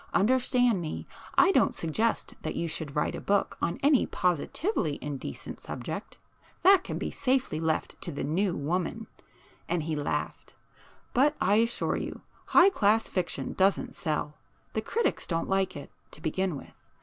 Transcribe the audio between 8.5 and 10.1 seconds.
woman,"—and he